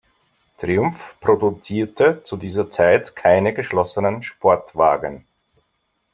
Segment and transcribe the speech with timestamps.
[0.57, 5.27] Triumph produzierte zu dieser Zeit keine geschlossenen Sportwagen.